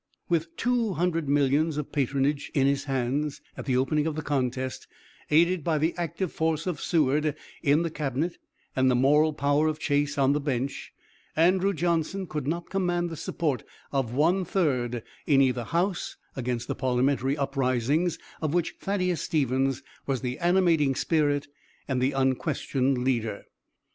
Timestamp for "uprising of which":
17.37-18.77